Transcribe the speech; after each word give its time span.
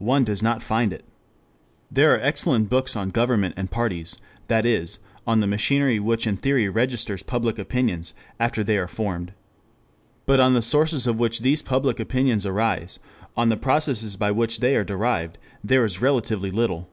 One 0.00 0.24
does 0.24 0.42
not 0.42 0.64
find 0.64 0.92
it. 0.92 1.04
There 1.92 2.12
are 2.12 2.18
excellent 2.18 2.68
books 2.68 2.96
on 2.96 3.10
government 3.10 3.54
and 3.56 3.70
parties, 3.70 4.16
that 4.48 4.66
is, 4.66 4.98
on 5.28 5.38
the 5.38 5.46
machinery 5.46 6.00
which 6.00 6.26
in 6.26 6.38
theory 6.38 6.68
registers 6.68 7.22
public 7.22 7.56
opinions 7.56 8.12
after 8.40 8.64
they 8.64 8.78
are 8.78 8.88
formed. 8.88 9.32
But 10.26 10.40
on 10.40 10.54
the 10.54 10.60
sources 10.62 11.04
from 11.04 11.18
which 11.18 11.42
these 11.42 11.62
public 11.62 12.00
opinions 12.00 12.44
arise, 12.44 12.98
on 13.36 13.48
the 13.48 13.56
processes 13.56 14.16
by 14.16 14.32
which 14.32 14.58
they 14.58 14.74
are 14.74 14.82
derived, 14.82 15.38
there 15.62 15.84
is 15.84 16.02
relatively 16.02 16.50
little. 16.50 16.88